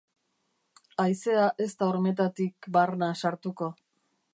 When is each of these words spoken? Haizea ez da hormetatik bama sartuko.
Haizea 1.03 1.43
ez 1.67 1.69
da 1.83 1.91
hormetatik 1.91 2.71
bama 2.79 3.15
sartuko. 3.23 3.75